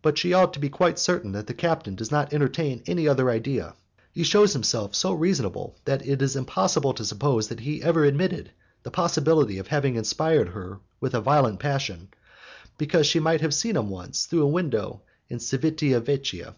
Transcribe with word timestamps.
But 0.00 0.16
she 0.16 0.32
ought 0.32 0.52
to 0.52 0.60
be 0.60 0.68
quite 0.68 0.96
certain 0.96 1.32
that 1.32 1.48
the 1.48 1.54
captain 1.54 1.96
does 1.96 2.12
not 2.12 2.32
entertain 2.32 2.84
any 2.86 3.08
other 3.08 3.28
idea; 3.28 3.74
he 4.12 4.22
shews 4.22 4.52
himself 4.52 4.94
so 4.94 5.12
reasonable 5.12 5.74
that 5.86 6.06
it 6.06 6.22
is 6.22 6.36
impossible 6.36 6.92
to 6.94 7.04
suppose 7.04 7.48
that 7.48 7.58
he 7.58 7.82
ever 7.82 8.04
admitted 8.04 8.52
the 8.84 8.92
possibility 8.92 9.58
of 9.58 9.66
having 9.66 9.96
inspired 9.96 10.50
her 10.50 10.78
with 11.00 11.14
a 11.16 11.20
violent 11.20 11.58
passion, 11.58 12.10
because 12.78 13.08
she 13.08 13.18
had 13.18 13.52
seen 13.52 13.74
him 13.76 13.90
once 13.90 14.24
through 14.26 14.44
a 14.44 14.46
window 14.46 15.02
in 15.28 15.40
Civita 15.40 15.98
Vecchia. 15.98 16.54